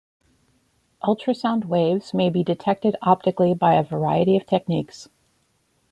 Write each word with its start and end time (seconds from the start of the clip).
Ultrasound 1.03 1.65
waves 1.65 2.11
may 2.11 2.31
be 2.31 2.43
detected 2.43 2.95
optically 3.03 3.53
by 3.53 3.75
a 3.75 3.83
variety 3.83 4.35
of 4.35 4.47
techniques. 4.47 5.07